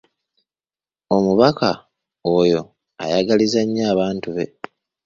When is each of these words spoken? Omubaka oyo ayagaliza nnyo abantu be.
Omubaka 1.15 1.69
oyo 2.37 2.61
ayagaliza 3.03 3.61
nnyo 3.65 3.83
abantu 3.93 4.27
be. 4.35 4.45